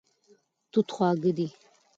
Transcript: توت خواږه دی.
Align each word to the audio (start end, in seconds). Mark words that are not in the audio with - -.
توت 0.71 0.87
خواږه 0.95 1.31
دی. 1.37 1.47